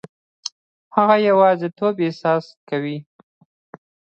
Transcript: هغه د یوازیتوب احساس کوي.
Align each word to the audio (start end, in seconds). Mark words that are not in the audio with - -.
هغه 0.95 1.15
د 1.21 1.23
یوازیتوب 1.29 1.93
احساس 2.05 2.45
کوي. 2.69 2.97